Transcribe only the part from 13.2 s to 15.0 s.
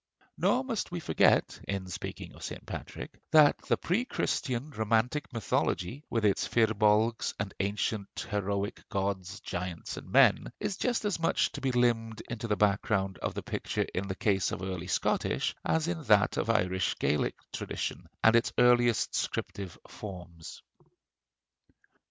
the picture in the case of early